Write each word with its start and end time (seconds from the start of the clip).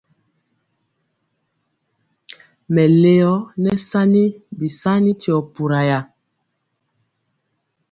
Mɛleo 2.73 3.33
nɛ 3.63 3.71
sani 3.89 4.23
bisani 4.57 5.11
tyio 5.21 5.37
pura 5.53 5.79
ya. 5.89 5.99